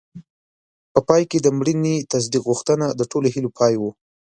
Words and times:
په 0.93 0.99
پای 1.07 1.23
کې 1.29 1.37
د 1.41 1.47
مړینې 1.57 1.95
تصدیق 2.11 2.43
غوښتنه 2.49 2.85
د 2.99 3.01
ټولو 3.11 3.27
هیلو 3.35 3.49
پای 3.59 3.73
و. 3.77 3.83